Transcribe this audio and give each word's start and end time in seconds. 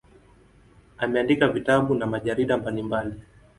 Ameandika 0.97 1.47
vitabu 1.47 1.95
na 1.95 2.05
majarida 2.05 2.57
mbalimbali. 2.57 3.21